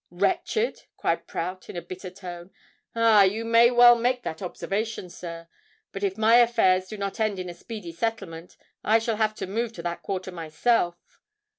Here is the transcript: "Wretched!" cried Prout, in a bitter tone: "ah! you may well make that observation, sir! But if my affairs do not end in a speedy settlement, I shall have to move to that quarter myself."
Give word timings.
"Wretched!" 0.09 0.81
cried 0.97 1.27
Prout, 1.27 1.69
in 1.69 1.75
a 1.75 1.81
bitter 1.83 2.09
tone: 2.09 2.49
"ah! 2.95 3.21
you 3.21 3.45
may 3.45 3.69
well 3.69 3.93
make 3.93 4.23
that 4.23 4.41
observation, 4.41 5.11
sir! 5.11 5.47
But 5.91 6.03
if 6.03 6.17
my 6.17 6.37
affairs 6.37 6.87
do 6.87 6.97
not 6.97 7.19
end 7.19 7.37
in 7.37 7.49
a 7.49 7.53
speedy 7.53 7.91
settlement, 7.91 8.57
I 8.83 8.97
shall 8.97 9.17
have 9.17 9.35
to 9.35 9.45
move 9.45 9.73
to 9.73 9.83
that 9.83 10.01
quarter 10.01 10.31
myself." 10.31 11.19